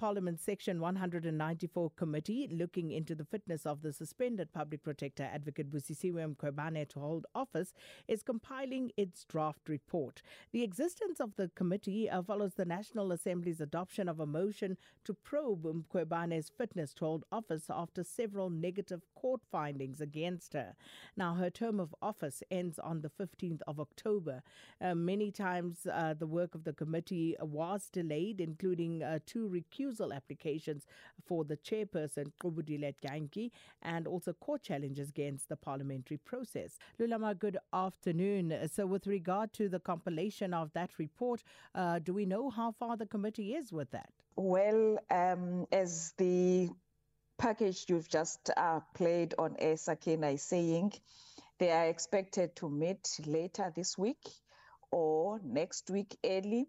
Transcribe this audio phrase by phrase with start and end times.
[0.00, 6.34] Parliament's Section 194 committee looking into the fitness of the suspended public protector advocate Busisiwe
[6.34, 7.74] Mkhwebane to hold office
[8.08, 10.22] is compiling its draft report.
[10.52, 15.12] The existence of the committee uh, follows the National Assembly's adoption of a motion to
[15.12, 20.76] probe Mkhwebane's fitness to hold office after several negative court findings against her.
[21.14, 24.42] Now, her term of office ends on the 15th of October.
[24.80, 29.46] Uh, many times uh, the work of the committee was delayed, including uh, two
[29.90, 30.86] recusal applications
[31.26, 33.50] for the chairperson, Qubudilet Ganki,
[33.82, 36.78] and also court challenges against the parliamentary process.
[36.98, 38.68] Lulama, good afternoon.
[38.72, 41.42] So, with regard to the compilation of that report,
[41.74, 44.10] uh, do we know how far the committee is with that?
[44.36, 46.70] Well, um, as the
[47.38, 50.92] package you've just uh, played on Air Sakina is saying,
[51.58, 54.28] they are expected to meet later this week
[54.90, 56.68] or next week early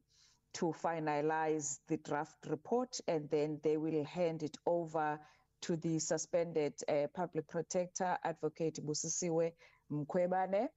[0.54, 5.20] to finalize the draft report and then they will hand it over
[5.62, 9.54] to the suspended uh, public protector advocate Busisiwe
[9.92, 10.68] Mkhwebane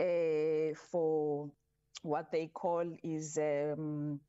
[0.00, 1.50] uh, for
[2.02, 4.20] what they call is um,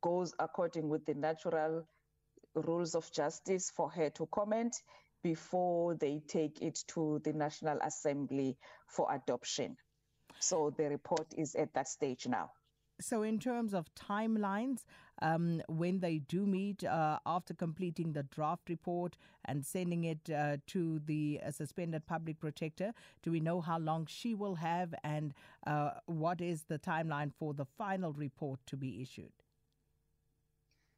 [0.00, 1.86] goes according with the natural
[2.54, 4.74] rules of justice for her to comment
[5.22, 8.56] before they take it to the National Assembly
[8.86, 9.76] for adoption.
[10.40, 12.50] So the report is at that stage now.
[13.02, 14.84] So, in terms of timelines,
[15.20, 20.58] um, when they do meet uh, after completing the draft report and sending it uh,
[20.68, 25.34] to the uh, suspended public protector, do we know how long she will have and
[25.66, 29.32] uh, what is the timeline for the final report to be issued?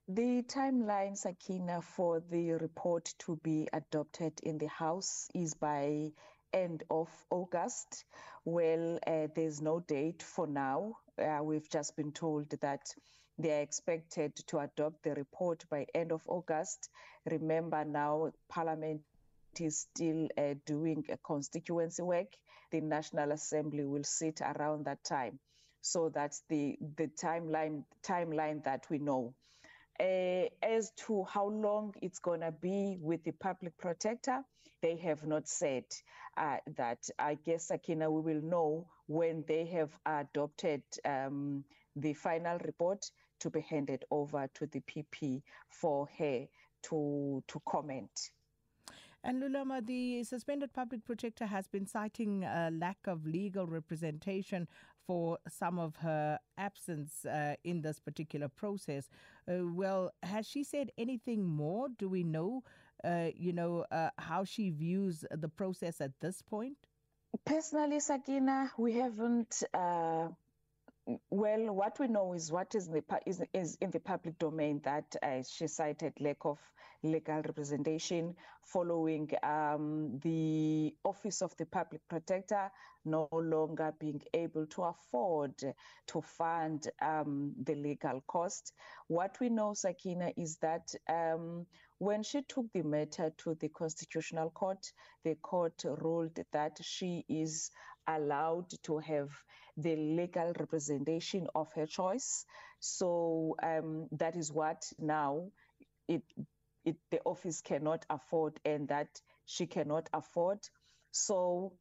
[0.06, 6.12] The timeline, Sakina, for the report to be adopted in the House is by
[6.54, 8.04] end of August.
[8.44, 10.96] Well, uh, there's no date for now.
[11.18, 12.94] Uh, we've just been told that
[13.38, 16.88] they are expected to adopt the report by end of August.
[17.30, 19.02] Remember now, Parliament
[19.60, 22.28] is still uh, doing a constituency work.
[22.70, 25.38] The National Assembly will sit around that time.
[25.80, 29.34] So that's the the timeline timeline that we know.
[30.00, 34.42] Uh, as to how long it's going to be with the public protector,
[34.84, 35.84] they have not said
[36.36, 37.08] uh, that.
[37.18, 41.64] I guess, Akina, we will know when they have adopted um,
[41.96, 46.46] the final report to be handed over to the PP for her
[46.82, 48.30] to, to comment.
[49.26, 54.68] And Lulama, the suspended public protector has been citing a lack of legal representation
[55.06, 59.08] for some of her absence uh, in this particular process.
[59.48, 61.88] Uh, well, has she said anything more?
[61.98, 62.64] Do we know,
[63.04, 66.76] uh, you know, uh, how she views the process at this point?
[67.44, 70.28] Personally, Sakina, we haven't uh,
[71.30, 75.14] well, what we know is what is, the, is, is in the public domain that
[75.22, 76.58] uh, she cited lack of
[77.02, 82.70] legal representation following um, the Office of the Public Protector
[83.04, 88.72] no longer being able to afford to fund um, the legal cost.
[89.08, 91.66] What we know, Sakina, is that um,
[91.98, 94.84] when she took the matter to the Constitutional Court,
[95.24, 97.70] the court ruled that she is
[98.08, 99.30] allowed to have
[99.76, 102.46] the legal representation of her choice.
[102.80, 105.50] So um, that is what now
[106.08, 106.22] it,
[106.84, 110.60] it the office cannot afford and that she cannot afford.
[111.12, 111.72] So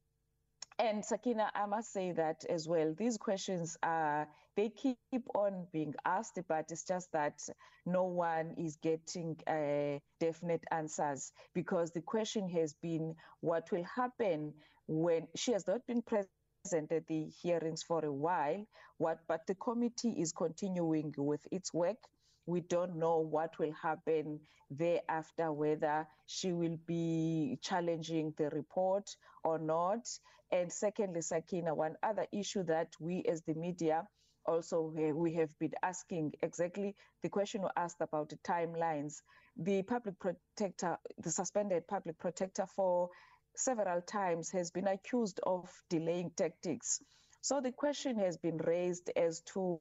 [0.78, 2.94] and Sakina, I must say that as well.
[2.94, 4.98] These questions are they keep
[5.34, 7.40] on being asked, but it's just that
[7.86, 14.54] no one is getting uh, definite answers because the question has been what will happen
[14.86, 18.64] when she has not been present at the hearings for a while.
[18.98, 21.98] What, but the committee is continuing with its work
[22.46, 24.40] we don't know what will happen
[24.70, 29.08] thereafter, whether she will be challenging the report
[29.44, 30.06] or not.
[30.52, 34.06] And secondly, Sakina, one other issue that we as the media
[34.46, 39.22] also we have been asking exactly the question we asked about the timelines.
[39.56, 43.08] The public protector, the suspended public protector for
[43.56, 47.00] several times has been accused of delaying tactics
[47.44, 49.78] so the question has been raised as to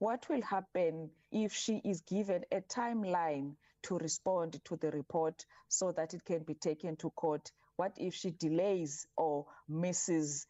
[0.00, 3.54] what will happen if she is given a timeline
[3.84, 7.52] to respond to the report so that it can be taken to court.
[7.76, 10.48] What if she delays or misses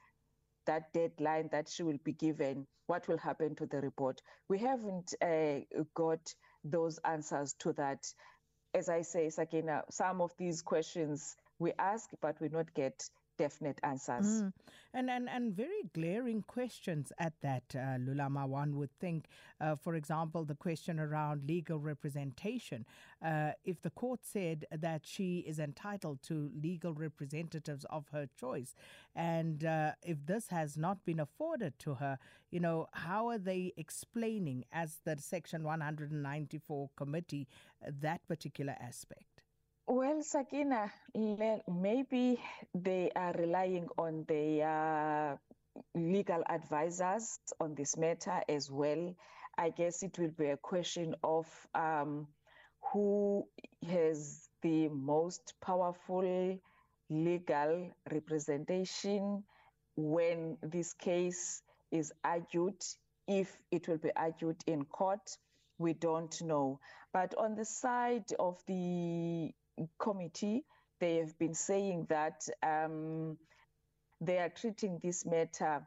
[0.65, 2.67] that deadline that she will be given?
[2.87, 4.23] What will happen to the report?
[4.49, 5.61] We haven't uh,
[5.95, 6.21] got
[6.65, 8.07] those answers to that.
[8.73, 13.79] As I say, Sakina, some of these questions we ask, but we not get definite
[13.82, 14.43] answers.
[14.43, 14.53] Mm.
[14.94, 18.49] And, and and very glaring questions at that, uh, Lulama.
[18.49, 19.26] One would think,
[19.61, 22.87] uh, for example, the question around legal representation.
[23.23, 28.75] Uh, if the court said that she is entitled to legal representatives of her choice,
[29.14, 32.19] and uh, if this has not been afforded to her,
[32.50, 37.47] you know, how are they explaining, as the Section 194 committee,
[37.87, 39.43] that particular aspect?
[39.88, 40.93] Well, Sakina,
[41.69, 42.41] maybe
[42.75, 45.38] they are relying on their
[45.94, 49.15] legal advisors on this matter as well.
[49.56, 52.27] I guess it will be a question of um,
[52.93, 53.47] who
[53.88, 56.59] has the most powerful
[57.09, 59.44] legal representation
[59.97, 61.62] when this case
[61.93, 62.82] is argued,
[63.29, 65.39] if it will be argued in court.
[65.79, 66.81] We don't know.
[67.12, 69.53] But on the side of the
[70.06, 70.64] committee,
[71.00, 73.37] they have been saying that um,
[74.20, 75.87] they are treating this matter,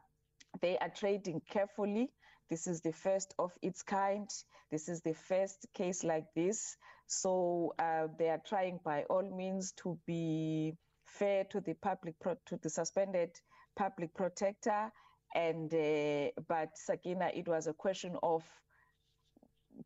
[0.60, 2.10] they are trading carefully.
[2.50, 4.28] This is the first of its kind.
[4.70, 6.76] This is the first case like this.
[7.06, 10.74] So uh, they are trying by all means to be
[11.06, 13.30] fair to the public, pro- to the suspended
[13.76, 14.90] public protector.
[15.34, 18.44] And uh, but Sakina, it was a question of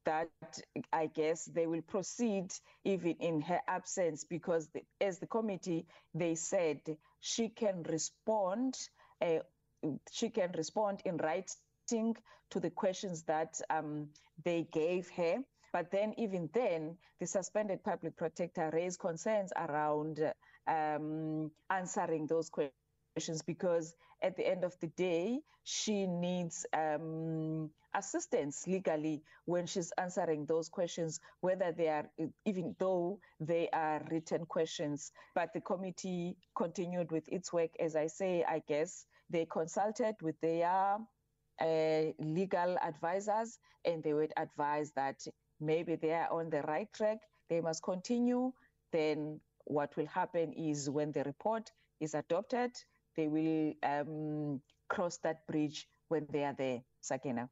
[0.04, 0.28] that
[0.92, 2.52] I guess they will proceed
[2.84, 6.80] even in her absence because the, as the committee they said
[7.20, 8.76] she can respond
[9.20, 9.40] uh,
[10.10, 12.16] she can respond in writing
[12.50, 14.08] to the questions that um,
[14.44, 15.36] they gave her.
[15.72, 20.20] But then even then the suspended public protector raised concerns around
[20.66, 22.83] um, answering those questions.
[23.46, 30.46] Because at the end of the day, she needs um, assistance legally when she's answering
[30.46, 32.10] those questions, whether they are,
[32.44, 35.12] even though they are written questions.
[35.34, 37.70] But the committee continued with its work.
[37.80, 40.98] As I say, I guess they consulted with their
[41.60, 45.24] uh, legal advisors and they would advise that
[45.60, 47.18] maybe they are on the right track,
[47.48, 48.52] they must continue.
[48.92, 51.70] Then what will happen is when the report
[52.00, 52.72] is adopted,
[53.16, 57.48] they will um, cross that bridge when they are there, Sakina.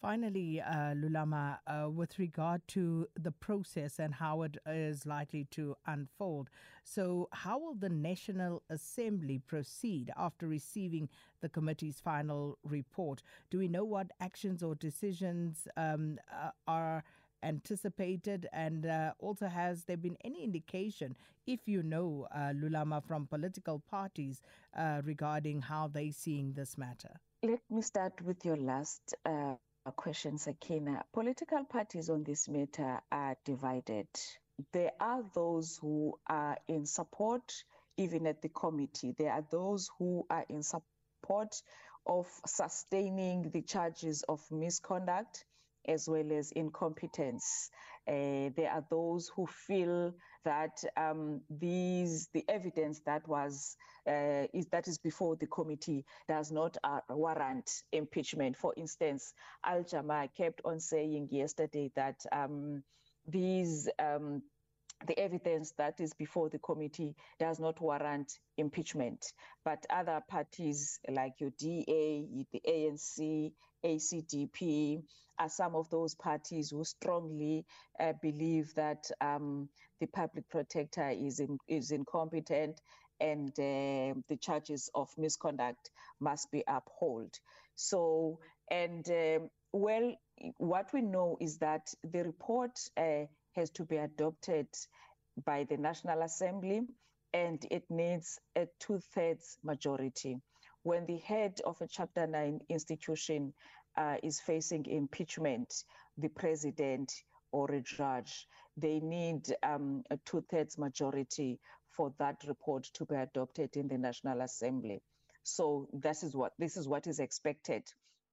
[0.00, 5.74] Finally, uh, Lulama, uh, with regard to the process and how it is likely to
[5.86, 6.50] unfold,
[6.84, 11.08] so how will the National Assembly proceed after receiving
[11.40, 13.22] the committee's final report?
[13.50, 17.02] Do we know what actions or decisions um, uh, are
[17.42, 18.48] anticipated?
[18.52, 21.16] And uh, also, has there been any indication,
[21.46, 24.42] if you know, uh, Lulama, from political parties
[24.76, 27.20] uh, regarding how they're seeing this matter?
[27.42, 29.54] Let me start with your last uh,
[29.96, 31.04] question, Sakina.
[31.12, 34.08] Political parties on this matter are divided.
[34.72, 37.52] There are those who are in support,
[37.96, 39.14] even at the committee.
[39.16, 41.60] There are those who are in support
[42.06, 45.44] of sustaining the charges of misconduct
[45.88, 47.70] as well as incompetence.
[48.08, 53.76] Uh, there are those who feel that um, these the evidence that was
[54.08, 58.56] uh, is that is before the committee does not uh, warrant impeachment.
[58.56, 59.34] For instance,
[59.64, 62.84] Al Jama kept on saying yesterday that um,
[63.26, 64.42] these um,
[65.06, 69.32] the evidence that is before the committee does not warrant impeachment.
[69.64, 73.52] But other parties like your DA, the ANC,
[73.84, 75.02] ACDP
[75.38, 77.66] are some of those parties who strongly
[78.00, 79.68] uh, believe that um,
[80.00, 82.80] the public protector is in, is incompetent
[83.20, 85.90] and uh, the charges of misconduct
[86.20, 87.38] must be upheld.
[87.74, 88.40] So,
[88.70, 90.14] and um, well,
[90.58, 94.68] what we know is that the report uh, has to be adopted
[95.44, 96.82] by the National Assembly
[97.32, 100.40] and it needs a two thirds majority.
[100.82, 103.52] When the head of a Chapter 9 institution
[103.96, 105.84] uh, is facing impeachment,
[106.16, 107.12] the president
[107.52, 108.46] or a judge,
[108.76, 111.58] they need um, a two thirds majority
[111.90, 115.00] for that report to be adopted in the National Assembly.
[115.42, 117.82] So this is what this is what is expected.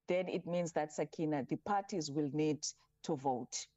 [0.08, 2.66] Then it means that Sakina, the parties will need
[3.04, 3.68] to vote.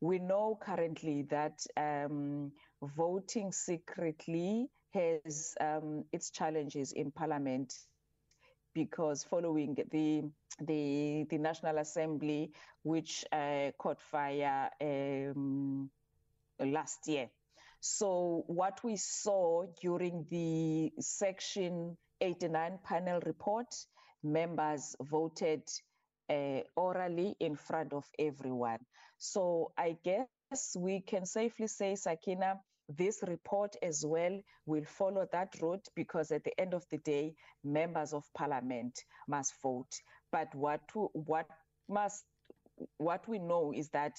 [0.00, 7.72] We know currently that um, voting secretly has um, its challenges in Parliament
[8.74, 10.22] because following the
[10.60, 12.50] the, the National Assembly,
[12.82, 15.90] which uh, caught fire um,
[16.58, 17.28] last year.
[17.80, 23.74] So what we saw during the Section 89 panel report,
[24.22, 25.62] members voted
[26.30, 28.78] uh, orally in front of everyone.
[29.18, 35.54] So I guess we can safely say, Sakina, this report as well will follow that
[35.60, 39.92] route because at the end of the day, members of parliament must vote.
[40.30, 40.82] But what
[41.12, 41.46] what
[41.88, 42.24] must
[42.98, 44.12] what we know is that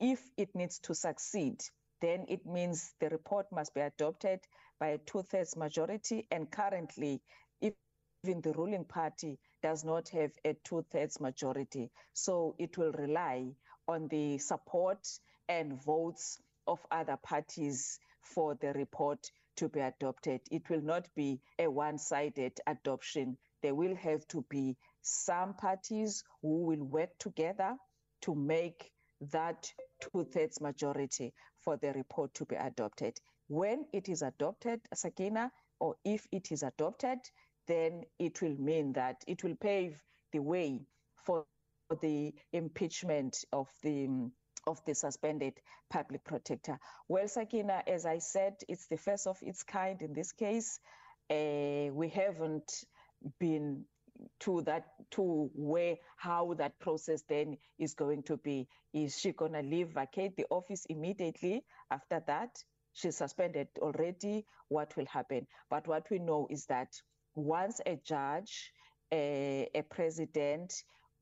[0.00, 1.60] if it needs to succeed,
[2.00, 4.40] then it means the report must be adopted
[4.80, 6.26] by a two-thirds majority.
[6.30, 7.20] And currently,
[7.60, 11.90] even the ruling party does not have a two-thirds majority.
[12.12, 13.52] So it will rely
[13.88, 15.06] on the support
[15.48, 19.18] and votes of other parties for the report
[19.56, 20.40] to be adopted.
[20.50, 23.36] It will not be a one-sided adoption.
[23.62, 27.76] There will have to be some parties who will work together
[28.22, 28.90] to make
[29.32, 29.70] that
[30.00, 33.18] two-thirds majority for the report to be adopted.
[33.48, 37.18] When it is adopted, Sakina, or if it is adopted,
[37.66, 40.00] then it will mean that it will pave
[40.32, 41.44] the way for
[41.96, 44.30] the impeachment of the
[44.66, 45.54] of the suspended
[45.90, 46.78] public protector.
[47.08, 50.78] Well, Sakina, as I said, it's the first of its kind in this case.
[51.28, 52.84] Uh, we haven't
[53.40, 53.84] been
[54.40, 59.52] to that to where how that process then is going to be is she going
[59.52, 62.50] to leave vacate the office immediately after that
[62.92, 66.88] she's suspended already what will happen but what we know is that
[67.34, 68.72] once a judge
[69.12, 70.72] a, a president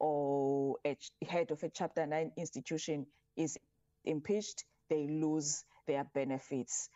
[0.00, 3.58] or a head of a chapter 9 institution is
[4.04, 6.88] impeached they lose their benefits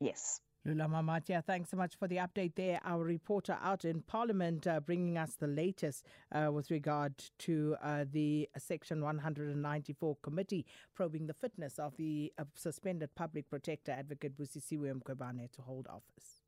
[0.00, 2.80] yes Lula Mamatia, thanks so much for the update there.
[2.84, 8.04] Our reporter out in Parliament uh, bringing us the latest uh, with regard to uh,
[8.08, 14.94] the Section 194 committee probing the fitness of the uh, suspended public protector advocate Busisiwe
[14.94, 16.41] Mkhwebane to hold office.